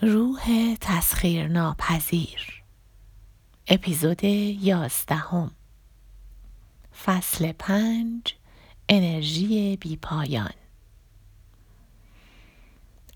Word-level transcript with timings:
روح 0.00 0.74
تسخیر 0.80 1.48
ناپذیر 1.48 2.62
اپیزود 3.68 4.24
یازدهم. 4.24 5.50
فصل 7.04 7.52
پنج 7.52 8.34
انرژی 8.88 9.76
بیپایان 9.76 10.52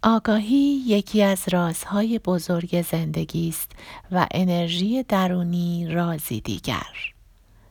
آگاهی 0.03 0.83
یکی 0.87 1.23
از 1.23 1.49
رازهای 1.53 2.19
بزرگ 2.19 2.83
زندگی 2.83 3.49
است 3.49 3.71
و 4.13 4.27
انرژی 4.31 5.03
درونی 5.03 5.89
رازی 5.89 6.41
دیگر. 6.41 7.15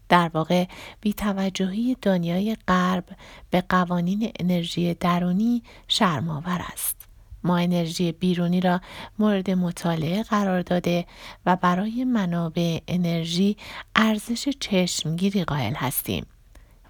در 0.10 0.32
واقع 0.34 0.66
بیتوجهی 1.02 1.98
دنیای 2.02 2.58
غرب 2.68 3.06
به 3.50 3.64
قوانین 3.70 4.32
انرژی 4.40 4.94
درونی 4.94 5.64
شرمآور 5.88 6.62
است. 6.74 6.99
ما 7.44 7.58
انرژی 7.58 8.12
بیرونی 8.12 8.62
را 8.62 8.82
مورد 9.20 9.52
مطالعه 9.52 10.24
قرار 10.24 10.62
داده 10.62 11.06
و 11.46 11.56
برای 11.56 12.04
منابع 12.04 12.80
انرژی 12.88 13.58
ارزش 13.96 14.50
چشمگیری 14.60 15.44
قائل 15.44 15.74
هستیم 15.74 16.26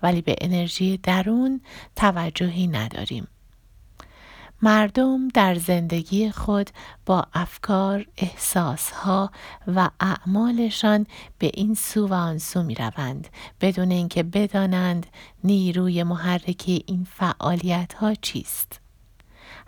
ولی 0.04 0.22
به 0.22 0.36
انرژی 0.42 0.98
درون 0.98 1.62
توجهی 1.96 2.68
نداریم. 2.68 3.28
مردم 4.62 5.28
در 5.28 5.56
زندگی 5.56 6.32
خود 6.32 6.70
با 7.06 7.28
افکار، 7.34 8.06
احساسها 8.18 9.32
و 9.68 9.90
اعمالشان 10.00 11.06
به 11.38 11.52
این 11.54 11.74
سو 11.74 12.08
و 12.08 12.14
آن 12.14 12.38
سو 12.38 12.64
می 12.64 12.76
روند 12.76 13.28
بدون 13.62 13.92
اینکه 13.92 14.24
بدانند 14.24 15.08
نیروی 15.44 16.04
محرکی 16.04 16.84
این 16.88 17.08
فعالیت 17.12 17.94
ها 17.94 18.14
چیست. 18.14 18.79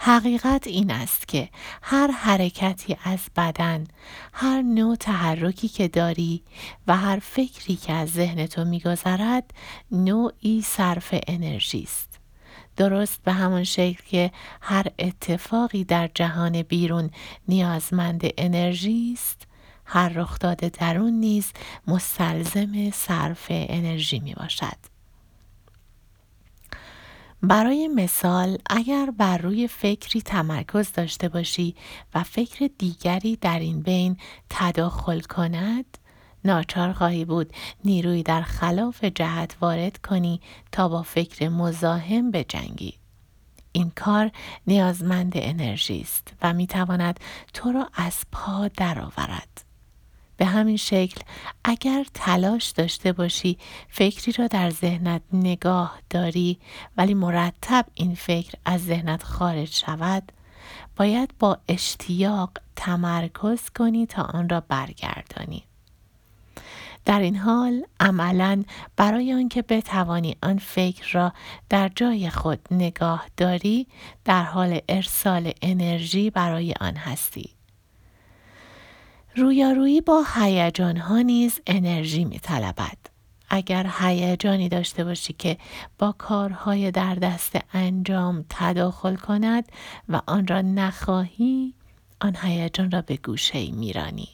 حقیقت 0.04 0.68
این 0.68 0.92
است 0.92 1.28
که 1.28 1.50
هر 1.82 2.12
حرکتی 2.12 2.98
از 3.04 3.20
بدن، 3.36 3.88
هر 4.34 4.62
نوع 4.62 4.96
تحرکی 4.96 5.68
که 5.68 5.88
داری 5.88 6.44
و 6.88 6.98
هر 6.98 7.20
فکری 7.20 7.76
که 7.76 7.94
از 7.94 8.10
ذهن 8.10 8.46
تو 8.46 8.66
میگذرد 8.66 9.54
نوعی 9.92 10.62
صرف 10.62 11.16
انرژی 11.28 11.84
است. 11.84 12.20
درست 12.78 13.24
به 13.24 13.32
همان 13.32 13.64
شکل 13.64 14.04
که 14.08 14.32
هر 14.62 14.88
اتفاقی 15.00 15.84
در 15.84 16.10
جهان 16.16 16.62
بیرون 16.62 17.10
نیازمند 17.48 18.22
انرژی 18.38 19.14
است، 19.18 19.48
هر 19.86 20.10
رخداد 20.10 20.58
درون 20.58 21.14
نیز 21.14 21.52
مستلزم 21.88 22.92
صرف 22.92 23.46
انرژی 23.50 24.20
می 24.20 24.34
باشد. 24.34 24.91
برای 27.44 27.88
مثال 27.88 28.58
اگر 28.70 29.14
بر 29.18 29.38
روی 29.38 29.68
فکری 29.68 30.22
تمرکز 30.22 30.92
داشته 30.92 31.30
باشی 31.30 31.76
و 32.16 32.24
فکر 32.24 32.70
دیگری 32.78 33.36
در 33.36 33.60
این 33.60 33.82
بین 33.82 34.18
تداخل 34.50 35.20
کند 35.20 35.98
ناچار 36.46 36.94
خواهی 36.94 37.26
بود 37.26 37.54
نیروی 37.86 38.24
در 38.24 38.42
خلاف 38.42 39.04
جهت 39.04 39.56
وارد 39.62 39.98
کنی 39.98 40.42
تا 40.72 40.90
با 40.90 41.02
فکر 41.04 41.50
مزاحم 41.50 42.32
بجنگی 42.32 42.94
این 43.72 43.92
کار 43.96 44.32
نیازمند 44.68 45.34
انرژی 45.36 46.02
است 46.02 46.34
و 46.42 46.54
می 46.54 46.68
تواند 46.68 47.20
تو 47.54 47.72
را 47.72 47.90
از 47.94 48.24
پا 48.32 48.68
درآورد. 48.68 49.71
به 50.42 50.48
همین 50.48 50.78
شکل 50.78 51.22
اگر 51.64 52.06
تلاش 52.14 52.70
داشته 52.70 53.12
باشی 53.12 53.58
فکری 53.90 54.32
را 54.32 54.48
در 54.48 54.70
ذهنت 54.70 55.22
نگاه 55.34 56.00
داری 56.10 56.60
ولی 56.98 57.14
مرتب 57.14 57.86
این 57.94 58.16
فکر 58.16 58.54
از 58.66 58.86
ذهنت 58.86 59.24
خارج 59.24 59.74
شود 59.74 60.32
باید 60.96 61.34
با 61.40 61.58
اشتیاق 61.68 62.50
تمرکز 62.76 63.70
کنی 63.70 64.06
تا 64.06 64.24
آن 64.24 64.50
را 64.50 64.60
برگردانی. 64.60 65.64
در 67.06 67.20
این 67.20 67.36
حال 67.36 67.84
عملا 68.00 68.64
برای 68.98 69.34
آنکه 69.34 69.62
بتوانی 69.62 70.36
آن 70.44 70.58
فکر 70.58 71.14
را 71.14 71.34
در 71.70 71.92
جای 71.96 72.30
خود 72.30 72.60
نگاه 72.72 73.26
داری 73.38 73.88
در 74.26 74.44
حال 74.44 74.80
ارسال 74.90 75.52
انرژی 75.62 76.30
برای 76.30 76.74
آن 76.82 76.96
هستی. 76.96 77.61
رویارویی 79.36 80.02
با 80.02 80.24
هیجان 80.36 80.98
ها 80.98 81.22
نیز 81.22 81.60
انرژی 81.68 82.26
می 82.26 82.40
طلبد. 82.40 82.98
اگر 83.50 83.92
هیجانی 84.00 84.70
داشته 84.70 85.04
باشی 85.04 85.34
که 85.34 85.58
با 86.00 86.12
کارهای 86.18 86.92
در 86.92 87.16
دست 87.16 87.60
انجام 87.74 88.46
تداخل 88.50 89.16
کند 89.16 89.72
و 90.10 90.22
آن 90.28 90.48
را 90.48 90.62
نخواهی 90.62 91.74
آن 92.22 92.36
هیجان 92.42 92.92
را 92.92 93.02
به 93.02 93.18
گوشه 93.18 93.72
میرانی 93.72 94.30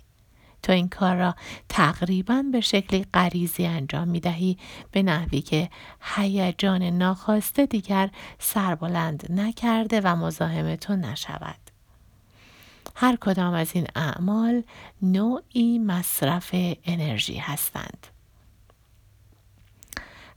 تو 0.64 0.74
این 0.74 0.90
کار 0.90 1.16
را 1.16 1.36
تقریبا 1.70 2.44
به 2.52 2.62
شکلی 2.62 3.06
غریزی 3.14 3.66
انجام 3.66 4.08
می 4.08 4.20
دهی 4.20 4.58
به 4.92 5.04
نحوی 5.04 5.42
که 5.42 5.70
هیجان 6.16 6.84
ناخواسته 6.84 7.66
دیگر 7.66 8.10
سربلند 8.40 9.32
نکرده 9.32 10.02
و 10.02 10.16
مزاحم 10.16 10.76
تو 10.76 10.96
نشود 10.96 11.77
هر 13.00 13.16
کدام 13.16 13.54
از 13.54 13.72
این 13.74 13.88
اعمال 13.96 14.64
نوعی 15.02 15.80
مصرف 15.80 16.50
انرژی 16.86 17.38
هستند. 17.38 18.08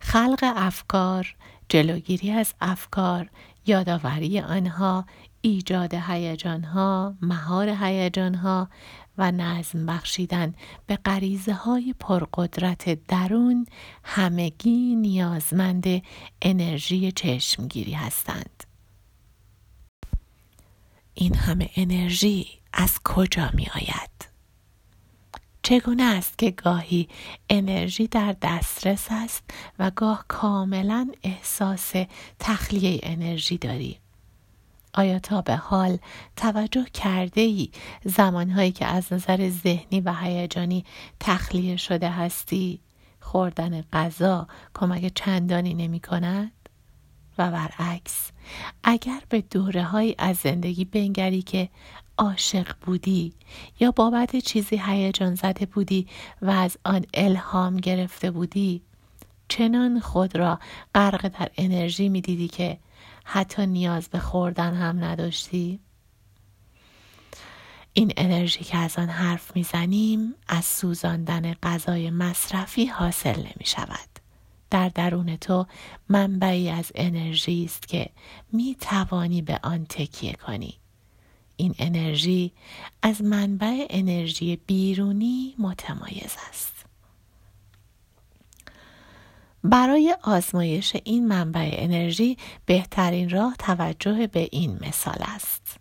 خلق 0.00 0.53
افکار، 0.56 1.37
جلوگیری 1.69 2.31
از 2.31 2.54
افکار، 2.60 3.31
یادآوری 3.66 4.41
آنها، 4.41 5.04
ایجاد 5.41 5.94
هیجانها، 5.94 7.15
مهار 7.22 7.69
هیجانها 7.69 8.69
و 9.19 9.32
نظم 9.32 9.87
بخشیدن 9.87 10.54
به 10.87 10.97
غریزه 10.97 11.53
های 11.53 11.94
پرقدرت 12.00 13.06
درون 13.06 13.66
همگی 14.04 14.97
نیازمند 14.97 16.03
انرژی 16.43 17.12
چشمگیری 17.12 17.93
هستند. 17.93 18.69
این 21.22 21.34
همه 21.34 21.70
انرژی 21.76 22.47
از 22.72 22.98
کجا 23.04 23.50
می 23.54 23.66
آید؟ 23.75 24.10
چگونه 25.62 26.03
است 26.03 26.38
که 26.38 26.50
گاهی 26.50 27.08
انرژی 27.50 28.06
در 28.06 28.36
دسترس 28.42 29.06
است 29.10 29.42
و 29.78 29.91
گاه 29.91 30.25
کاملا 30.28 31.10
احساس 31.22 31.92
تخلیه 32.38 33.00
انرژی 33.03 33.58
داری؟ 33.58 33.98
آیا 34.94 35.19
تا 35.19 35.42
به 35.42 35.56
حال 35.56 35.98
توجه 36.36 36.84
کرده 36.84 37.41
ای 37.41 37.70
زمانهایی 38.04 38.72
که 38.72 38.87
از 38.87 39.12
نظر 39.12 39.50
ذهنی 39.50 40.00
و 40.00 40.14
هیجانی 40.14 40.84
تخلیه 41.20 41.76
شده 41.76 42.10
هستی 42.10 42.81
خوردن 43.20 43.82
غذا 43.92 44.48
کمک 44.75 45.12
چندانی 45.14 45.75
نمی 45.75 46.00
کند؟ 46.00 46.52
و 47.38 47.50
برعکس 47.50 48.31
اگر 48.84 49.22
به 49.28 49.40
دوره 49.40 49.82
های 49.82 50.14
از 50.18 50.36
زندگی 50.36 50.84
بنگری 50.84 51.42
که 51.42 51.68
عاشق 52.18 52.76
بودی 52.80 53.32
یا 53.80 53.90
بابت 53.90 54.36
چیزی 54.36 54.80
هیجان 54.86 55.34
زده 55.34 55.66
بودی 55.66 56.06
و 56.42 56.50
از 56.50 56.78
آن 56.84 57.04
الهام 57.14 57.76
گرفته 57.76 58.30
بودی 58.30 58.82
چنان 59.48 60.00
خود 60.00 60.36
را 60.36 60.58
غرق 60.94 61.28
در 61.28 61.50
انرژی 61.56 62.08
می 62.08 62.20
دیدی 62.20 62.48
که 62.48 62.78
حتی 63.24 63.66
نیاز 63.66 64.08
به 64.08 64.18
خوردن 64.18 64.74
هم 64.74 65.04
نداشتی؟ 65.04 65.80
این 67.92 68.12
انرژی 68.16 68.64
که 68.64 68.78
از 68.78 68.98
آن 68.98 69.08
حرف 69.08 69.56
می‌زنیم 69.56 70.34
از 70.48 70.64
سوزاندن 70.64 71.54
غذای 71.54 72.10
مصرفی 72.10 72.86
حاصل 72.86 73.36
نمی 73.36 73.64
شود. 73.64 74.09
در 74.70 74.88
درون 74.88 75.36
تو 75.36 75.66
منبعی 76.08 76.70
از 76.70 76.92
انرژی 76.94 77.64
است 77.64 77.88
که 77.88 78.10
می 78.53 78.76
توانی 78.81 79.42
به 79.42 79.60
آن 79.62 79.86
تکیه 79.88 80.32
کنی. 80.32 80.75
این 81.56 81.75
انرژی 81.78 82.53
از 83.03 83.22
منبع 83.22 83.87
انرژی 83.90 84.56
بیرونی 84.56 85.55
متمایز 85.58 86.37
است. 86.49 86.72
برای 89.64 90.17
آزمایش 90.22 90.96
این 91.05 91.28
منبع 91.28 91.70
انرژی 91.72 92.37
بهترین 92.67 93.31
راه 93.31 93.55
توجه 93.58 94.26
به 94.26 94.49
این 94.52 94.78
مثال 94.87 95.19
است. 95.20 95.80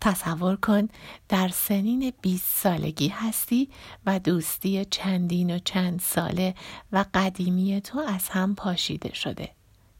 تصور 0.00 0.56
کن 0.56 0.88
در 1.28 1.48
سنین 1.48 2.12
20 2.22 2.44
سالگی 2.56 3.08
هستی 3.08 3.68
و 4.06 4.18
دوستی 4.18 4.84
چندین 4.84 5.56
و 5.56 5.58
چند 5.58 6.00
ساله 6.00 6.54
و 6.92 7.04
قدیمی 7.14 7.80
تو 7.80 7.98
از 7.98 8.28
هم 8.28 8.54
پاشیده 8.54 9.14
شده. 9.14 9.50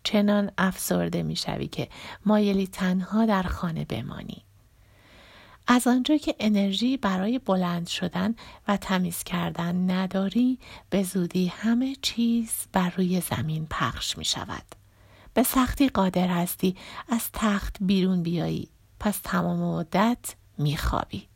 چنان 0.05 0.51
افسرده 0.59 1.23
می‌شوی 1.23 1.67
که 1.67 1.89
مایلی 2.27 2.67
تنها 2.67 3.27
در 3.27 3.43
خانه 3.43 3.85
بمانی. 3.85 4.43
از 5.67 5.87
آنجا 5.87 6.17
که 6.17 6.35
انرژی 6.41 6.97
برای 6.97 7.39
بلند 7.39 7.87
شدن 7.87 8.35
و 8.69 8.77
تمیز 8.77 9.23
کردن 9.23 9.91
نداری 9.91 10.59
به 10.91 11.03
زودی 11.03 11.47
همه 11.47 11.97
چیز 12.03 12.53
بر 12.73 12.91
روی 12.97 13.21
زمین 13.21 13.67
پخش 13.71 14.19
می 14.19 14.25
شود. 14.25 14.65
به 15.35 15.43
سختی 15.43 15.89
قادر 15.89 16.29
هستی 16.29 16.77
از 17.09 17.29
تخت 17.33 17.77
بیرون 17.81 18.23
بیایی 18.23 18.69
پس 19.01 19.21
تمام 19.25 19.59
مدت 19.59 20.35
میخوابی. 20.59 21.29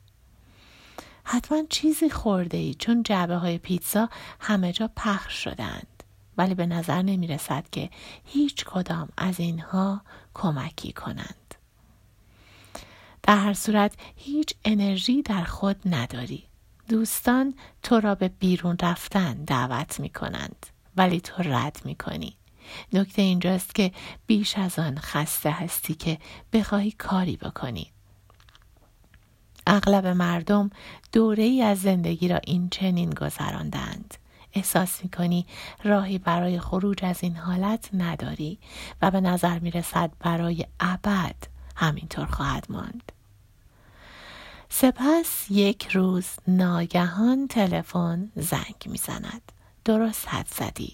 حتما 1.25 1.63
چیزی 1.69 2.11
خورده 2.11 2.57
ای 2.57 2.75
چون 2.75 3.03
جعبه 3.03 3.37
های 3.37 3.59
پیتزا 3.59 4.09
همه 4.41 4.73
جا 4.73 4.91
پخش 4.97 5.45
شدند. 5.45 6.03
ولی 6.39 6.55
به 6.55 6.67
نظر 6.67 7.03
نمی 7.03 7.27
رسد 7.27 7.71
که 7.73 7.91
هیچ 8.25 8.65
کدام 8.65 9.09
از 9.17 9.41
اینها 9.41 10.03
کمکی 10.35 10.93
کنند. 10.93 11.55
در 13.23 13.37
هر 13.37 13.55
صورت 13.55 13.95
هیچ 14.17 14.55
انرژی 14.65 15.23
در 15.23 15.45
خود 15.45 15.77
نداری. 15.87 16.45
دوستان 16.89 17.55
تو 17.83 18.01
را 18.01 18.15
به 18.15 18.29
بیرون 18.29 18.77
رفتن 18.83 19.35
دعوت 19.35 20.01
می 20.01 20.11
کنند 20.11 20.67
ولی 20.97 21.21
تو 21.21 21.43
رد 21.43 21.81
می 21.85 21.95
کنی 21.95 22.37
نکته 22.93 23.23
اینجاست 23.23 23.75
که 23.75 23.93
بیش 24.27 24.59
از 24.59 24.79
آن 24.79 24.99
خسته 24.99 25.51
هستی 25.51 25.95
که 25.95 26.19
بخواهی 26.53 26.91
کاری 26.91 27.37
بکنی. 27.37 27.91
اغلب 29.67 30.07
مردم 30.07 30.71
دوره 31.13 31.43
ای 31.43 31.63
از 31.63 31.81
زندگی 31.81 32.29
را 32.29 32.37
این 32.37 32.69
چنین 32.69 33.11
گذراندند. 33.11 34.15
احساس 34.53 35.05
می 35.05 35.11
کنی 35.11 35.47
راهی 35.85 36.19
برای 36.19 36.61
خروج 36.61 37.05
از 37.05 37.23
این 37.23 37.37
حالت 37.37 37.89
نداری 37.93 38.59
و 39.03 39.11
به 39.11 39.21
نظر 39.21 39.59
می 39.59 39.71
رسد 39.71 40.11
برای 40.21 40.67
ابد 40.81 41.37
همینطور 41.77 42.27
خواهد 42.27 42.67
ماند. 42.69 43.13
سپس 44.69 45.47
یک 45.51 45.89
روز 45.89 46.27
ناگهان 46.49 47.49
تلفن 47.49 48.33
زنگ 48.37 48.77
می‌زند. 48.87 49.53
درست 49.85 50.29
حد 50.29 50.47
زدی. 50.49 50.93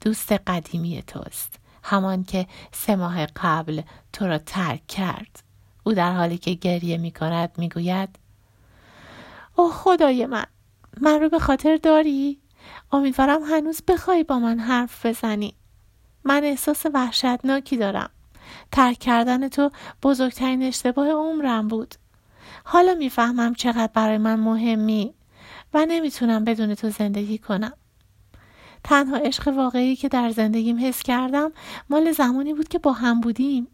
دوست 0.00 0.32
قدیمی 0.32 1.02
توست. 1.02 1.54
همان 1.82 2.24
که 2.24 2.46
سه 2.72 2.96
ماه 2.96 3.26
قبل 3.26 3.82
تو 4.12 4.26
را 4.26 4.38
ترک 4.38 4.86
کرد. 4.86 5.42
او 5.84 5.92
در 5.92 6.12
حالی 6.12 6.38
که 6.38 6.54
گریه 6.54 6.98
می 6.98 7.10
کند 7.10 7.50
می 7.58 7.68
گوید 7.68 8.08
اوه 9.56 9.72
خدای 9.72 10.26
من 10.26 10.44
من 11.00 11.20
رو 11.20 11.28
به 11.28 11.38
خاطر 11.38 11.76
داری؟ 11.76 12.38
امیدوارم 12.92 13.42
هنوز 13.42 13.82
بخوای 13.88 14.24
با 14.24 14.38
من 14.38 14.58
حرف 14.58 15.06
بزنی. 15.06 15.54
من 16.24 16.44
احساس 16.44 16.86
وحشتناکی 16.94 17.76
دارم. 17.76 18.10
ترک 18.72 18.98
کردن 18.98 19.48
تو 19.48 19.70
بزرگترین 20.02 20.62
اشتباه 20.62 21.08
عمرم 21.08 21.68
بود. 21.68 21.94
حالا 22.64 22.94
می‌فهمم 22.94 23.54
چقدر 23.54 23.90
برای 23.94 24.18
من 24.18 24.40
مهمی 24.40 25.14
و 25.74 25.86
نمی‌تونم 25.88 26.44
بدون 26.44 26.74
تو 26.74 26.90
زندگی 26.90 27.38
کنم. 27.38 27.72
تنها 28.84 29.16
عشق 29.16 29.48
واقعی 29.48 29.96
که 29.96 30.08
در 30.08 30.30
زندگیم 30.30 30.78
حس 30.80 31.02
کردم 31.02 31.52
مال 31.90 32.12
زمانی 32.12 32.54
بود 32.54 32.68
که 32.68 32.78
با 32.78 32.92
هم 32.92 33.20
بودیم 33.20 33.68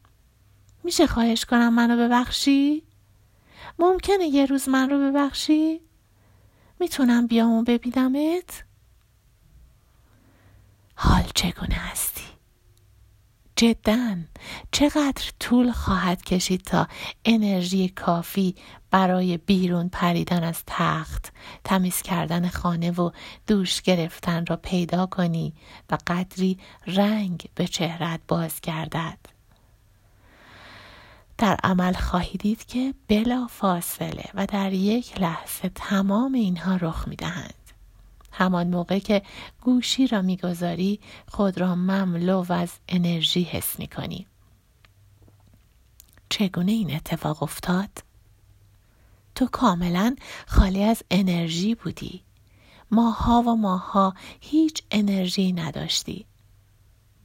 میشه 0.85 1.07
خواهش 1.07 1.45
کنم 1.45 1.75
منو 1.75 1.97
ببخشی؟ 1.97 2.83
ممکنه 3.79 4.25
یه 4.25 4.47
روز 4.47 4.69
من 4.69 4.91
رو 4.91 4.99
ببخشی؟ 4.99 5.81
می‌تونم 6.81 7.27
بیام 7.27 7.53
و 7.53 7.63
ببینمت؟ 7.63 8.65
حال 10.95 11.25
چگونه 11.35 11.75
هستی؟ 11.75 12.36
جدا 13.57 14.17
چقدر 14.73 15.25
طول 15.41 15.73
خواهد 15.73 16.25
کشید 16.25 16.61
تا 16.61 16.89
انرژی 17.25 17.89
کافی 17.89 18.55
برای 18.91 19.37
بیرون 19.37 19.89
پریدن 19.89 20.45
از 20.45 20.63
تخت 20.67 21.33
تمیز 21.65 22.03
کردن 22.03 22.49
خانه 22.49 22.91
و 22.91 23.11
دوش 23.47 23.83
گرفتن 23.83 24.47
را 24.47 24.57
پیدا 24.57 25.07
کنی 25.07 25.55
و 25.91 25.99
قدری 26.07 26.59
رنگ 26.87 27.45
به 27.55 27.67
چهرت 27.67 28.21
باز 28.29 28.61
گردد 28.61 29.19
در 31.39 31.57
عمل 31.65 31.93
خواهی 31.93 32.39
دید 32.39 32.67
که 32.67 32.95
بلا 33.09 33.47
فاصله 33.47 34.25
و 34.35 34.47
در 34.47 34.73
یک 34.73 35.21
لحظه 35.21 35.69
تمام 35.75 36.35
اینها 36.35 36.77
رخ 36.77 37.09
می 37.09 37.17
دهند. 37.17 37.66
همان 38.39 38.69
موقع 38.69 38.99
که 38.99 39.23
گوشی 39.61 40.07
را 40.07 40.23
می‌گذاری 40.23 41.01
خود 41.29 41.59
را 41.61 41.75
مملو 41.75 42.53
از 42.53 42.71
انرژی 42.89 43.43
حس 43.43 43.79
می 43.79 43.87
کنی. 43.87 44.27
چگونه 46.29 46.73
این 46.73 46.95
اتفاق 46.95 47.43
افتاد؟ 47.43 47.91
تو 49.35 49.47
کاملا 49.47 50.17
خالی 50.47 50.83
از 50.83 51.03
انرژی 51.11 51.75
بودی. 51.75 52.23
ماها 52.91 53.43
و 53.43 53.57
ماها 53.57 54.15
هیچ 54.41 54.83
انرژی 54.91 55.53
نداشتی. 55.53 56.27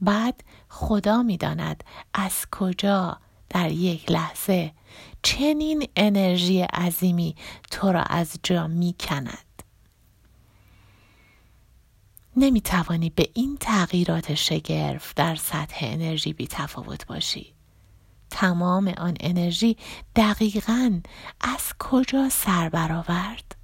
بعد 0.00 0.44
خدا 0.68 1.22
می‌داند 1.22 1.84
از 2.14 2.46
کجا 2.50 3.16
در 3.48 3.70
یک 3.70 4.10
لحظه 4.10 4.72
چنین 5.22 5.88
انرژی 5.96 6.60
عظیمی 6.62 7.36
تو 7.70 7.92
را 7.92 8.02
از 8.02 8.38
جا 8.42 8.66
می 8.66 8.94
کند. 9.00 9.51
نمی 12.36 12.60
توانی 12.60 13.10
به 13.10 13.28
این 13.34 13.56
تغییرات 13.60 14.34
شگرف 14.34 15.14
در 15.14 15.36
سطح 15.36 15.76
انرژی 15.80 16.32
بی 16.32 16.46
تفاوت 16.46 17.06
باشی. 17.06 17.54
تمام 18.30 18.88
آن 18.88 19.16
انرژی 19.20 19.76
دقیقا 20.16 21.00
از 21.40 21.72
کجا 21.78 22.28
سر 22.28 22.68
برآورد؟ 22.68 23.56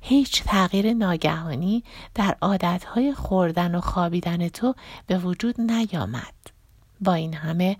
هیچ 0.00 0.42
تغییر 0.42 0.92
ناگهانی 0.92 1.84
در 2.14 2.36
عادتهای 2.42 3.14
خوردن 3.14 3.74
و 3.74 3.80
خوابیدن 3.80 4.48
تو 4.48 4.74
به 5.06 5.18
وجود 5.18 5.60
نیامد. 5.60 6.34
با 7.00 7.14
این 7.14 7.34
همه 7.34 7.76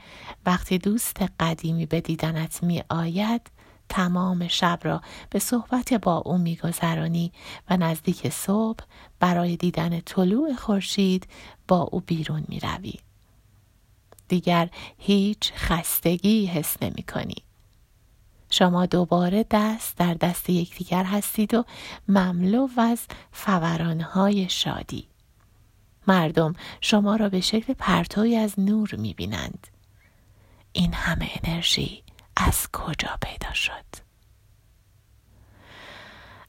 وقتی 0.46 0.78
دوست 0.78 1.22
قدیمی 1.40 1.86
به 1.86 2.00
دیدنت 2.00 2.62
می 2.62 2.82
آید 2.88 3.50
تمام 3.88 4.48
شب 4.48 4.78
را 4.82 5.00
به 5.30 5.38
صحبت 5.38 5.94
با 5.94 6.16
او 6.16 6.38
میگذرانی 6.38 7.32
و 7.70 7.76
نزدیک 7.76 8.28
صبح 8.28 8.84
برای 9.20 9.56
دیدن 9.56 10.00
طلوع 10.00 10.54
خورشید 10.54 11.26
با 11.68 11.80
او 11.92 12.00
بیرون 12.00 12.44
می 12.48 12.60
روی. 12.60 12.94
دیگر 14.28 14.68
هیچ 14.98 15.52
خستگی 15.52 16.46
حس 16.46 16.82
نمی 16.82 17.02
کنی. 17.02 17.36
شما 18.50 18.86
دوباره 18.86 19.46
دست 19.50 19.96
در 19.96 20.14
دست 20.14 20.50
یکدیگر 20.50 21.04
هستید 21.04 21.54
و 21.54 21.64
مملو 22.08 22.68
از 22.78 23.06
فورانهای 23.32 24.48
شادی. 24.48 25.08
مردم 26.06 26.52
شما 26.80 27.16
را 27.16 27.28
به 27.28 27.40
شکل 27.40 27.74
پرتوی 27.74 28.36
از 28.36 28.60
نور 28.60 28.94
می 28.98 29.14
بینند. 29.14 29.66
این 30.72 30.92
همه 30.92 31.30
انرژی 31.42 32.02
از 32.36 32.68
کجا 32.72 33.18
پیدا 33.22 33.52
شد؟ 33.54 34.06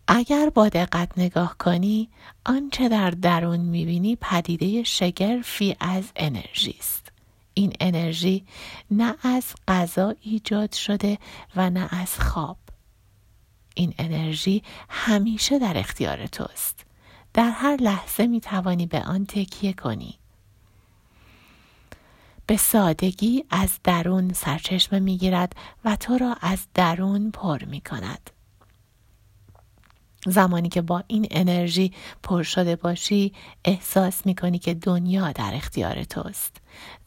اگر 0.07 0.49
با 0.49 0.69
دقت 0.69 1.17
نگاه 1.17 1.57
کنی 1.57 2.09
آنچه 2.45 2.89
در 2.89 3.09
درون 3.09 3.59
می‌بینی 3.59 4.15
پدیده 4.21 4.83
شگرفی 4.83 5.75
از 5.79 6.03
انرژی 6.15 6.75
است 6.79 7.11
این 7.53 7.73
انرژی 7.79 8.45
نه 8.91 9.15
از 9.23 9.43
غذا 9.67 10.15
ایجاد 10.21 10.73
شده 10.73 11.17
و 11.55 11.69
نه 11.69 11.87
از 11.91 12.19
خواب 12.19 12.57
این 13.75 13.93
انرژی 13.97 14.63
همیشه 14.89 15.59
در 15.59 15.77
اختیار 15.77 16.27
توست 16.27 16.85
در 17.33 17.49
هر 17.49 17.75
لحظه 17.75 18.27
می 18.27 18.39
توانی 18.41 18.85
به 18.85 19.01
آن 19.03 19.25
تکیه 19.25 19.73
کنی. 19.73 20.19
به 22.47 22.57
سادگی 22.57 23.43
از 23.49 23.69
درون 23.83 24.33
سرچشمه 24.33 24.99
می 24.99 25.17
گیرد 25.17 25.53
و 25.85 25.95
تو 25.95 26.17
را 26.17 26.37
از 26.41 26.59
درون 26.73 27.31
پر 27.31 27.65
می 27.65 27.81
کند. 27.81 28.29
زمانی 30.25 30.69
که 30.69 30.81
با 30.81 31.03
این 31.07 31.27
انرژی 31.31 31.91
پر 32.23 32.43
شده 32.43 32.75
باشی 32.75 33.33
احساس 33.65 34.25
می 34.25 34.35
کنی 34.35 34.59
که 34.59 34.73
دنیا 34.73 35.31
در 35.31 35.51
اختیار 35.53 36.03
توست. 36.03 36.57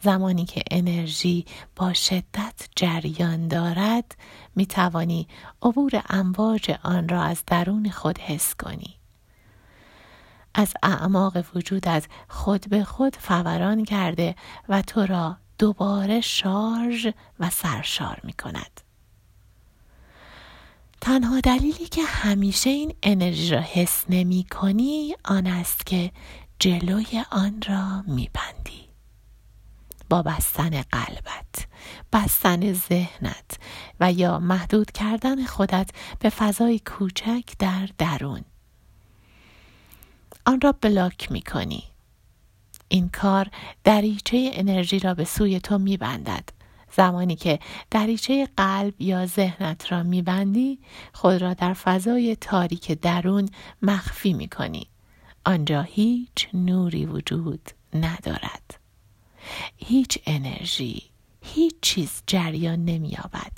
زمانی 0.02 0.44
که 0.44 0.62
انرژی 0.70 1.44
با 1.76 1.92
شدت 1.92 2.68
جریان 2.76 3.48
دارد 3.48 4.14
می 4.56 4.66
توانی 4.66 5.28
عبور 5.62 6.02
امواج 6.08 6.70
آن 6.82 7.08
را 7.08 7.22
از 7.22 7.42
درون 7.46 7.90
خود 7.90 8.18
حس 8.18 8.54
کنی. 8.54 8.99
از 10.54 10.74
اعماق 10.82 11.36
از 11.86 12.06
خود 12.28 12.68
به 12.68 12.84
خود 12.84 13.16
فوران 13.16 13.84
کرده 13.84 14.34
و 14.68 14.82
تو 14.82 15.06
را 15.06 15.36
دوباره 15.58 16.20
شارژ 16.20 17.08
و 17.40 17.50
سرشار 17.50 18.20
می 18.24 18.32
کند. 18.32 18.80
تنها 21.00 21.40
دلیلی 21.40 21.86
که 21.86 22.02
همیشه 22.02 22.70
این 22.70 22.94
انرژی 23.02 23.50
را 23.50 23.60
حس 23.60 24.04
نمی 24.08 24.46
کنی 24.50 25.14
آن 25.24 25.46
است 25.46 25.86
که 25.86 26.12
جلوی 26.58 27.24
آن 27.30 27.62
را 27.68 28.02
می 28.06 28.30
بندی. 28.34 28.88
با 30.10 30.22
بستن 30.22 30.70
قلبت، 30.70 31.66
بستن 32.12 32.72
ذهنت 32.72 33.58
و 34.00 34.12
یا 34.12 34.38
محدود 34.38 34.90
کردن 34.90 35.44
خودت 35.44 35.90
به 36.18 36.30
فضای 36.30 36.78
کوچک 36.78 37.44
در 37.58 37.88
درون 37.98 38.44
آن 40.46 40.60
را 40.60 40.72
بلاک 40.72 41.32
می 41.32 41.42
کنی. 41.42 41.82
این 42.88 43.08
کار 43.08 43.50
دریچه 43.84 44.50
انرژی 44.52 44.98
را 44.98 45.14
به 45.14 45.24
سوی 45.24 45.60
تو 45.60 45.78
می 45.78 45.96
بندد 45.96 46.48
زمانی 46.96 47.36
که 47.36 47.58
دریچه 47.90 48.48
قلب 48.56 49.00
یا 49.00 49.26
ذهنت 49.26 49.92
را 49.92 50.02
میبندی 50.02 50.78
خود 51.12 51.42
را 51.42 51.54
در 51.54 51.74
فضای 51.74 52.36
تاریک 52.36 52.92
درون 52.92 53.48
مخفی 53.82 54.32
می‌کنی. 54.32 54.86
آنجا 55.44 55.82
هیچ 55.82 56.48
نوری 56.54 57.06
وجود 57.06 57.70
ندارد. 57.94 58.80
هیچ 59.76 60.18
انرژی 60.26 61.02
هیچ 61.42 61.74
چیز 61.82 62.22
جریان 62.26 62.84
نمییابد. 62.84 63.52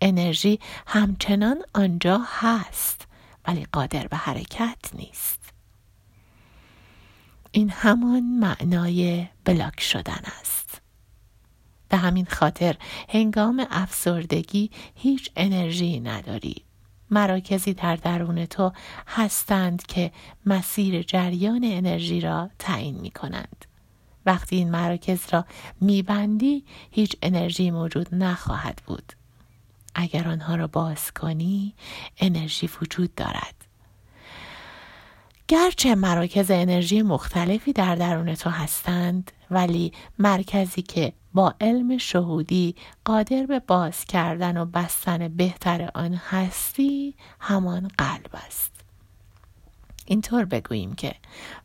انرژی 0.00 0.58
همچنان 0.86 1.62
آنجا 1.74 2.20
هست 2.24 3.06
ولی 3.46 3.66
قادر 3.72 4.06
به 4.06 4.16
حرکت 4.16 4.78
نیست. 4.94 5.53
این 7.56 7.70
همان 7.70 8.22
معنای 8.22 9.26
بلاک 9.44 9.80
شدن 9.80 10.20
است 10.40 10.80
به 11.88 11.96
همین 11.96 12.26
خاطر 12.30 12.76
هنگام 13.08 13.66
افسردگی 13.70 14.70
هیچ 14.94 15.30
انرژی 15.36 16.00
نداری 16.00 16.64
مراکزی 17.10 17.74
در 17.74 17.96
درون 17.96 18.46
تو 18.46 18.72
هستند 19.06 19.86
که 19.86 20.12
مسیر 20.46 21.02
جریان 21.02 21.60
انرژی 21.64 22.20
را 22.20 22.50
تعیین 22.58 23.00
می 23.00 23.10
کنند. 23.10 23.64
وقتی 24.26 24.56
این 24.56 24.70
مراکز 24.70 25.20
را 25.32 25.44
میبندی 25.80 26.64
هیچ 26.90 27.16
انرژی 27.22 27.70
موجود 27.70 28.14
نخواهد 28.14 28.82
بود. 28.86 29.12
اگر 29.94 30.28
آنها 30.28 30.54
را 30.54 30.66
باز 30.66 31.12
کنی 31.12 31.74
انرژی 32.18 32.70
وجود 32.80 33.14
دارد. 33.14 33.63
گرچه 35.48 35.94
مراکز 35.94 36.50
انرژی 36.50 37.02
مختلفی 37.02 37.72
در 37.72 37.94
درون 37.94 38.34
تو 38.34 38.50
هستند 38.50 39.32
ولی 39.50 39.92
مرکزی 40.18 40.82
که 40.82 41.12
با 41.34 41.54
علم 41.60 41.98
شهودی 41.98 42.76
قادر 43.04 43.46
به 43.46 43.58
باز 43.58 44.04
کردن 44.04 44.56
و 44.56 44.64
بستن 44.64 45.28
بهتر 45.28 45.90
آن 45.94 46.14
هستی 46.14 47.14
همان 47.40 47.90
قلب 47.98 48.30
است 48.46 48.70
اینطور 50.06 50.44
بگوییم 50.44 50.94
که 50.94 51.14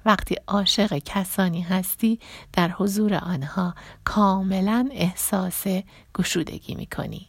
وقتی 0.05 0.35
عاشق 0.47 0.97
کسانی 0.97 1.61
هستی 1.61 2.19
در 2.53 2.71
حضور 2.71 3.13
آنها 3.13 3.75
کاملا 4.03 4.89
احساس 4.91 5.63
گشودگی 6.15 6.75
می 6.75 6.85
کنی. 6.85 7.27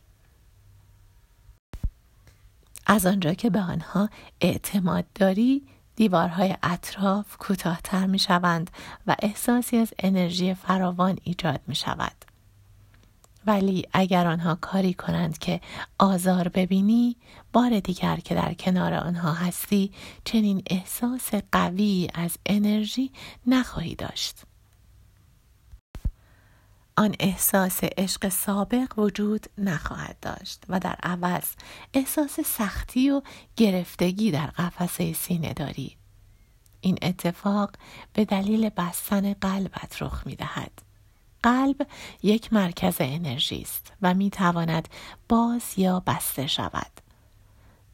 از 2.86 3.06
آنجا 3.06 3.34
که 3.34 3.50
به 3.50 3.60
آنها 3.60 4.08
اعتماد 4.40 5.04
داری 5.14 5.62
دیوارهای 6.00 6.56
اطراف 6.62 7.36
کوتاهتر 7.36 8.06
می 8.06 8.18
شوند 8.18 8.70
و 9.06 9.16
احساسی 9.22 9.76
از 9.76 9.92
انرژی 9.98 10.54
فراوان 10.54 11.18
ایجاد 11.24 11.60
می 11.66 11.74
شود. 11.74 12.24
ولی 13.46 13.86
اگر 13.92 14.26
آنها 14.26 14.54
کاری 14.54 14.94
کنند 14.94 15.38
که 15.38 15.60
آزار 15.98 16.48
ببینی 16.48 17.16
بار 17.52 17.80
دیگر 17.80 18.16
که 18.16 18.34
در 18.34 18.54
کنار 18.54 18.94
آنها 18.94 19.32
هستی 19.32 19.92
چنین 20.24 20.62
احساس 20.70 21.30
قوی 21.52 22.08
از 22.14 22.36
انرژی 22.46 23.12
نخواهی 23.46 23.94
داشت 23.94 24.36
آن 27.00 27.14
احساس 27.20 27.80
عشق 27.84 28.28
سابق 28.28 28.98
وجود 28.98 29.46
نخواهد 29.58 30.16
داشت 30.22 30.64
و 30.68 30.80
در 30.80 30.96
عوض 31.02 31.44
احساس 31.94 32.40
سختی 32.40 33.10
و 33.10 33.22
گرفتگی 33.56 34.30
در 34.30 34.46
قفسه 34.46 35.12
سینه 35.12 35.52
داری 35.52 35.96
این 36.80 36.98
اتفاق 37.02 37.70
به 38.12 38.24
دلیل 38.24 38.68
بستن 38.68 39.32
قلبت 39.32 40.02
رخ 40.02 40.26
می 40.26 40.34
دهد. 40.34 40.72
قلب 41.42 41.86
یک 42.22 42.52
مرکز 42.52 42.96
انرژی 43.00 43.60
است 43.60 43.92
و 44.02 44.14
می 44.14 44.30
تواند 44.30 44.88
باز 45.28 45.62
یا 45.76 46.00
بسته 46.00 46.46
شود. 46.46 47.00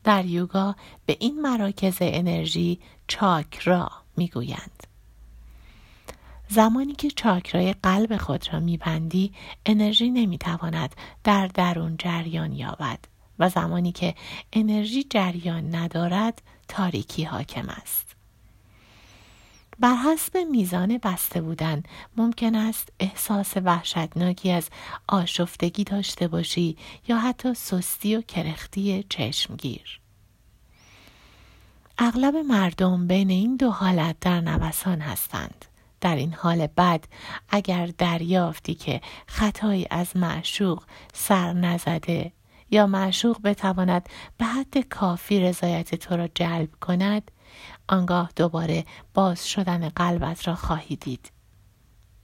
در 0.04 0.24
یوگا 0.24 0.76
به 1.06 1.16
این 1.20 1.42
مراکز 1.42 1.96
انرژی 2.00 2.80
چاکرا 3.08 3.90
می 4.16 4.28
گویند. 4.28 4.85
زمانی 6.48 6.92
که 6.92 7.10
چاکرای 7.10 7.74
قلب 7.82 8.16
خود 8.16 8.52
را 8.52 8.60
میبندی 8.60 9.32
انرژی 9.66 10.10
نمی‌تواند 10.10 10.94
در 11.24 11.46
درون 11.46 11.96
جریان 11.96 12.52
یابد 12.52 12.98
و 13.38 13.48
زمانی 13.48 13.92
که 13.92 14.14
انرژی 14.52 15.04
جریان 15.10 15.74
ندارد 15.74 16.42
تاریکی 16.68 17.24
حاکم 17.24 17.68
است. 17.68 18.06
بر 19.80 19.94
حسب 19.94 20.38
میزان 20.50 20.98
بسته 20.98 21.40
بودن 21.40 21.82
ممکن 22.16 22.54
است 22.54 22.92
احساس 23.00 23.52
وحشتناکی 23.56 24.50
از 24.50 24.68
آشفتگی 25.08 25.84
داشته 25.84 26.28
باشی 26.28 26.76
یا 27.08 27.18
حتی 27.18 27.54
سستی 27.54 28.16
و 28.16 28.20
کرختی 28.20 29.04
چشمگیر 29.08 30.00
اغلب 31.98 32.36
مردم 32.36 33.06
بین 33.06 33.30
این 33.30 33.56
دو 33.56 33.70
حالت 33.70 34.16
در 34.20 34.40
نوسان 34.40 35.00
هستند. 35.00 35.64
در 36.06 36.16
این 36.16 36.34
حال 36.34 36.66
بد 36.66 37.04
اگر 37.48 37.86
دریافتی 37.86 38.74
که 38.74 39.00
خطایی 39.26 39.86
از 39.90 40.16
معشوق 40.16 40.84
سر 41.12 41.52
نزده 41.52 42.32
یا 42.70 42.86
معشوق 42.86 43.42
بتواند 43.42 44.08
به 44.38 44.44
حد 44.44 44.78
کافی 44.78 45.40
رضایت 45.40 45.94
تو 45.94 46.16
را 46.16 46.28
جلب 46.28 46.68
کند 46.80 47.30
آنگاه 47.88 48.30
دوباره 48.36 48.84
باز 49.14 49.48
شدن 49.48 49.88
قلبت 49.88 50.48
را 50.48 50.54
خواهی 50.54 50.96
دید. 50.96 51.32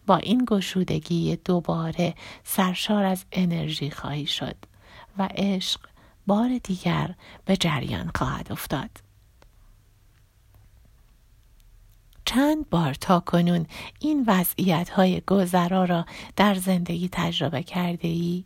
با 0.07 0.17
این 0.17 0.45
گشودگی 0.49 1.37
دوباره 1.37 2.15
سرشار 2.45 3.05
از 3.05 3.25
انرژی 3.33 3.91
خواهی 3.91 4.27
شد 4.27 4.57
و 5.19 5.29
عشق 5.35 5.81
بار 6.27 6.59
دیگر 6.65 7.15
به 7.45 7.57
جریان 7.57 8.11
خواهد 8.15 8.53
افتاد. 8.53 9.12
چند 12.35 12.71
بار 12.71 12.95
تا 12.95 13.21
کنون 13.21 13.67
این 14.01 14.25
وضعیت 14.27 14.91
های 14.91 15.21
گذرا 15.21 15.85
را 15.85 16.07
در 16.37 16.55
زندگی 16.55 17.09
تجربه 17.13 17.63
کرده 17.63 18.09
ای؟ 18.09 18.45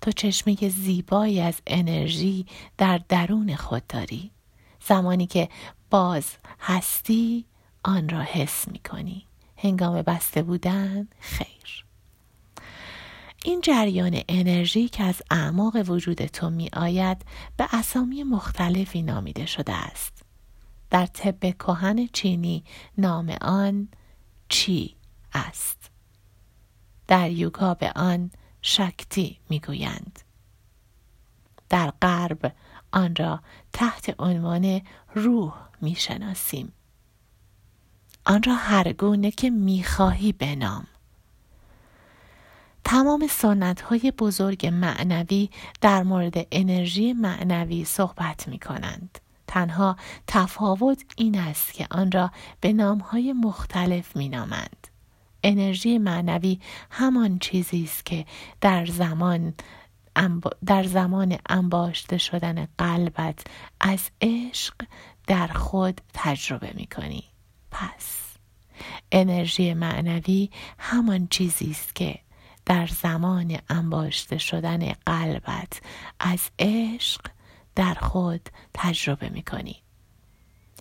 تو 0.00 0.12
چشمه 0.12 0.68
زیبایی 0.68 1.40
از 1.40 1.54
انرژی 1.66 2.46
در 2.78 3.00
درون 3.08 3.56
خود 3.56 3.86
داری. 3.86 4.30
زمانی 4.86 5.26
که 5.26 5.48
باز 5.90 6.24
هستی 6.60 7.44
آن 7.82 8.08
را 8.08 8.20
حس 8.20 8.68
می 8.68 8.78
کنی 8.78 9.26
هنگام 9.56 10.02
بسته 10.02 10.42
بودن 10.42 11.08
خیر. 11.20 11.84
این 13.44 13.60
جریان 13.60 14.20
انرژی 14.28 14.88
که 14.88 15.04
از 15.04 15.22
اعماق 15.30 15.76
وجود 15.90 16.26
تو 16.26 16.50
می 16.50 16.70
آید 16.72 17.22
به 17.56 17.68
اسامی 17.72 18.22
مختلفی 18.22 19.02
نامیده 19.02 19.46
شده 19.46 19.72
است. 19.72 20.19
در 20.90 21.06
طب 21.06 21.58
کهن 21.58 22.06
چینی 22.06 22.64
نام 22.98 23.36
آن 23.40 23.88
چی 24.48 24.96
است؟ 25.32 25.90
در 27.06 27.30
یوگا 27.30 27.74
به 27.74 27.92
آن 27.96 28.30
شکتی 28.62 29.38
می‌گویند. 29.48 30.20
در 31.68 31.90
غرب 32.02 32.52
آن 32.92 33.16
را 33.16 33.40
تحت 33.72 34.14
عنوان 34.18 34.80
روح 35.14 35.54
می‌شناسیم. 35.80 36.72
آن 38.26 38.42
را 38.42 38.54
هر 38.54 38.92
گونه 38.92 39.30
که 39.30 39.50
می‌خواهی 39.50 40.32
بنام. 40.32 40.86
تمام 42.84 43.26
سنت 43.30 43.80
های 43.80 44.12
بزرگ 44.18 44.66
معنوی 44.66 45.50
در 45.80 46.02
مورد 46.02 46.34
انرژی 46.52 47.12
معنوی 47.12 47.84
صحبت 47.84 48.48
می 48.48 48.58
کنند. 48.58 49.18
تنها 49.50 49.96
تفاوت 50.26 51.04
این 51.16 51.38
است 51.38 51.72
که 51.72 51.86
آن 51.90 52.12
را 52.12 52.30
به 52.60 52.72
نامهای 52.72 53.32
مختلف 53.32 54.16
می 54.16 54.28
نامند. 54.28 54.86
انرژی 55.44 55.98
معنوی 55.98 56.60
همان 56.90 57.38
چیزی 57.38 57.84
است 57.84 58.06
که 58.06 58.26
در 58.60 58.86
زمان 58.86 59.54
در 60.66 60.82
زمان 60.84 61.38
انباشته 61.48 62.18
شدن 62.18 62.68
قلبت 62.78 63.44
از 63.80 64.10
عشق 64.20 64.74
در 65.26 65.46
خود 65.46 66.00
تجربه 66.14 66.72
می 66.74 66.86
کنی. 66.86 67.24
پس 67.70 68.36
انرژی 69.12 69.74
معنوی 69.74 70.50
همان 70.78 71.26
چیزی 71.30 71.70
است 71.70 71.94
که 71.94 72.18
در 72.66 72.86
زمان 72.86 73.58
انباشته 73.68 74.38
شدن 74.38 74.92
قلبت 75.06 75.80
از 76.20 76.40
عشق 76.58 77.20
در 77.80 77.94
خود 77.94 78.48
تجربه 78.74 79.28
می 79.28 79.42
کنی. 79.42 79.76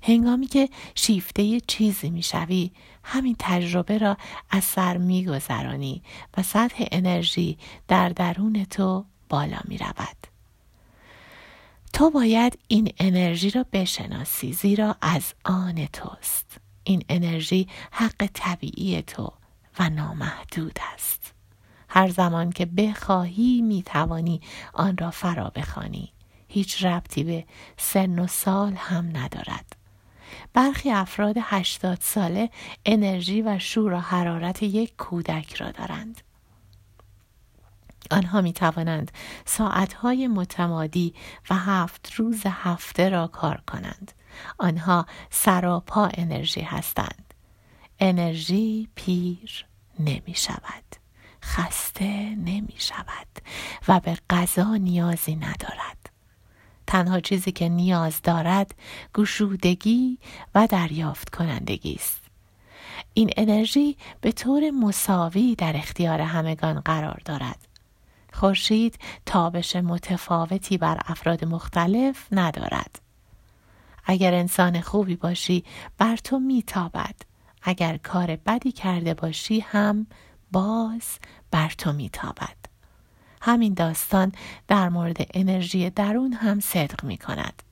هنگامی 0.03 0.48
که 0.48 0.70
شیفته 0.96 1.60
چیزی 1.60 2.10
می 2.10 2.24
شوی 2.24 2.72
همین 3.03 3.36
تجربه 3.39 3.98
را 3.98 4.18
از 4.50 4.63
سر 4.63 4.98
می 4.98 5.25
گذرانی 5.25 6.03
و 6.38 6.44
سطح 6.44 6.86
انرژی 6.91 7.58
در 7.88 8.10
درون 8.10 8.65
تو 8.65 9.06
بالا 9.29 9.60
می 9.65 9.77
رود. 9.77 10.18
تو 11.94 12.10
باید 12.10 12.60
این 12.68 12.94
انرژی 12.98 13.50
را 13.50 13.65
بشناسی 13.74 14.53
زیرا 14.53 14.96
از 15.01 15.34
آن 15.46 15.86
توست. 15.94 16.58
این 16.84 17.03
انرژی 17.10 17.68
حق 17.91 18.29
طبیعی 18.34 19.01
تو 19.01 19.34
و 19.79 19.89
نامحدود 19.89 20.79
است. 20.94 21.34
هر 21.89 22.10
زمان 22.10 22.51
که 22.51 22.65
بخواهی 22.65 23.62
می 23.62 23.84
توانی 23.84 24.41
آن 24.74 24.98
را 24.98 25.12
فرا 25.12 25.50
بخوانی 25.50 26.13
هیچ 26.50 26.86
ربطی 26.86 27.24
به 27.24 27.46
سن 27.77 28.20
و 28.20 28.27
سال 28.27 28.74
هم 28.74 29.18
ندارد. 29.18 29.75
برخی 30.53 30.91
افراد 30.91 31.36
هشتاد 31.41 31.98
ساله 32.01 32.50
انرژی 32.86 33.41
و 33.41 33.60
شور 33.60 33.94
و 33.94 34.00
حرارت 34.00 34.63
یک 34.63 34.96
کودک 34.98 35.53
را 35.53 35.72
دارند. 35.72 36.22
آنها 38.12 38.41
می 38.41 38.53
توانند 38.53 39.12
ساعتهای 39.46 40.27
متمادی 40.27 41.13
و 41.50 41.56
هفت 41.56 42.13
روز 42.13 42.41
هفته 42.46 43.10
را 43.10 43.27
کار 43.27 43.62
کنند. 43.68 44.12
آنها 44.58 45.06
سراپا 45.29 46.10
انرژی 46.13 46.62
هستند. 46.62 47.34
انرژی 48.00 48.89
پیر 48.96 49.65
نمی 50.00 50.36
شود 50.36 50.96
خسته 51.44 52.36
نمی 52.36 52.75
شود 52.77 53.27
و 53.88 54.00
به 54.00 54.18
غذا 54.29 54.75
نیازی 54.75 55.36
ندارد. 55.36 55.99
تنها 56.89 57.19
چیزی 57.19 57.51
که 57.51 57.69
نیاز 57.69 58.22
دارد 58.22 58.75
گشودگی 59.15 60.17
و 60.55 60.67
دریافت 60.67 61.29
کنندگی 61.29 61.93
است. 61.93 62.22
این 63.13 63.29
انرژی 63.38 63.98
به 64.22 64.31
طور 64.31 64.69
مساوی 64.69 65.55
در 65.55 65.77
اختیار 65.77 66.22
همگان 66.22 66.79
قرار 66.79 67.22
دارد. 67.25 67.67
خورشید 68.34 69.00
تابش 69.25 69.75
متفاوتی 69.75 70.77
بر 70.77 71.00
افراد 71.05 71.46
مختلف 71.46 72.27
ندارد. 72.31 73.01
اگر 74.05 74.34
انسان 74.34 74.81
خوبی 74.81 75.15
باشی 75.15 75.63
بر 75.98 76.17
تو 76.17 76.39
میتابد. 76.39 77.15
اگر 77.62 77.98
کار 77.98 78.36
بدی 78.36 78.72
کرده 78.72 79.13
باشی 79.13 79.60
هم 79.60 80.08
باز 80.51 81.19
بر 81.51 81.69
تو 81.77 81.93
میتابد. 81.93 82.59
همین 83.41 83.74
داستان 83.74 84.31
در 84.67 84.89
مورد 84.89 85.17
انرژی 85.34 85.89
درون 85.89 86.34
هم 86.34 86.60
صدق 86.60 87.03
می 87.03 87.17
کند. 87.17 87.63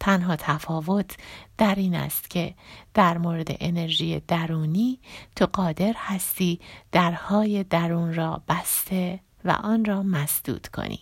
تنها 0.00 0.36
تفاوت 0.36 1.16
در 1.58 1.74
این 1.74 1.94
است 1.94 2.30
که 2.30 2.54
در 2.94 3.18
مورد 3.18 3.48
انرژی 3.60 4.20
درونی 4.20 4.98
تو 5.36 5.46
قادر 5.46 5.94
هستی 5.96 6.60
درهای 6.92 7.64
درون 7.64 8.14
را 8.14 8.42
بسته 8.48 9.20
و 9.44 9.50
آن 9.50 9.84
را 9.84 10.02
مسدود 10.02 10.68
کنی. 10.68 11.00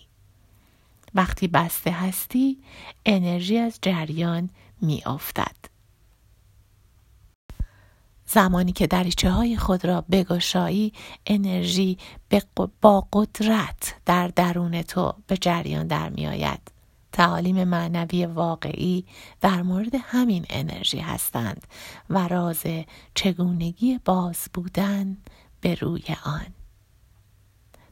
وقتی 1.14 1.48
بسته 1.48 1.90
هستی 1.90 2.58
انرژی 3.06 3.58
از 3.58 3.78
جریان 3.82 4.50
می 4.80 5.02
افتد. 5.06 5.71
زمانی 8.32 8.72
که 8.72 8.86
دریچه 8.86 9.30
های 9.30 9.56
خود 9.56 9.84
را 9.84 10.00
بگشایی 10.00 10.92
انرژی 11.26 11.98
با 12.80 13.08
قدرت 13.12 13.94
در 14.06 14.28
درون 14.28 14.82
تو 14.82 15.14
به 15.26 15.36
جریان 15.36 15.86
در 15.86 16.08
می 16.08 16.26
آید. 16.26 16.60
تعالیم 17.12 17.64
معنوی 17.64 18.26
واقعی 18.26 19.04
در 19.40 19.62
مورد 19.62 19.94
همین 20.02 20.46
انرژی 20.50 20.98
هستند 20.98 21.66
و 22.10 22.28
راز 22.28 22.62
چگونگی 23.14 24.00
باز 24.04 24.48
بودن 24.54 25.16
به 25.60 25.74
روی 25.74 26.04
آن. 26.24 26.46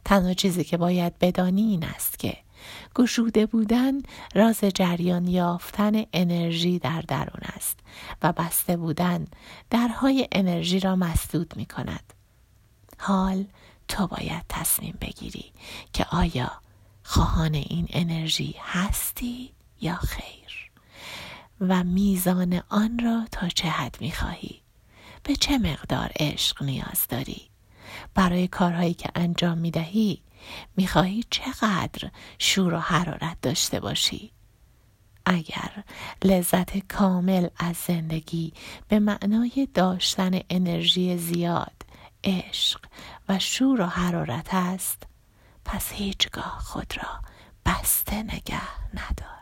تنها 0.05 0.35
چیزی 0.35 0.65
که 0.65 0.77
باید 0.77 1.19
بدانی 1.19 1.63
این 1.63 1.85
است 1.85 2.19
که 2.19 2.37
گشوده 2.95 3.47
بودن 3.47 4.02
راز 4.35 4.61
جریان 4.61 5.29
یافتن 5.29 6.05
انرژی 6.12 6.79
در 6.79 7.00
درون 7.00 7.43
است 7.43 7.79
و 8.23 8.33
بسته 8.33 8.76
بودن 8.76 9.26
درهای 9.71 10.29
انرژی 10.33 10.81
را 10.81 10.97
مسدود 10.97 11.57
می 11.57 11.67
کند. 11.67 12.12
حال 12.99 13.45
تو 13.88 14.07
باید 14.07 14.45
تصمیم 14.49 14.99
بگیری 15.00 15.52
که 15.93 16.07
آیا 16.12 16.52
خواهان 17.02 17.55
این 17.55 17.87
انرژی 17.90 18.55
هستی 18.59 19.52
یا 19.81 19.95
خیر 19.95 20.71
و 21.61 21.85
میزان 21.85 22.63
آن 22.69 22.99
را 22.99 23.26
تا 23.32 23.49
چه 23.49 23.69
حد 23.69 23.97
می 24.00 24.13
خواهی؟ 24.13 24.61
به 25.23 25.37
چه 25.37 25.58
مقدار 25.58 26.13
عشق 26.17 26.63
نیاز 26.63 27.06
داری؟ 27.08 27.50
برای 28.15 28.49
کارهایی 28.49 28.95
که 28.95 29.11
انجام 29.15 29.59
می 29.59 29.71
دهی 29.71 30.23
می‌خواهی 30.77 31.25
چقدر 31.31 32.11
شور 32.39 32.75
و 32.75 32.79
حرارت 32.79 33.37
داشته 33.43 33.81
باشی؟ 33.81 34.33
اگر 35.27 35.85
لذت 36.25 36.79
کامل 36.79 37.49
از 37.57 37.77
زندگی 37.77 38.53
به 38.89 38.99
معنای 38.99 39.69
داشتن 39.75 40.41
انرژی 40.51 41.17
زیاد 41.17 41.83
عشق 42.25 42.81
و 43.29 43.39
شور 43.39 43.81
و 43.81 43.87
حرارت 43.87 44.55
است 44.55 45.03
پس 45.65 45.93
هیچگاه 45.93 46.59
خود 46.59 46.95
را 46.97 47.21
بسته 47.67 48.23
نگه 48.23 48.95
ندار. 48.95 49.40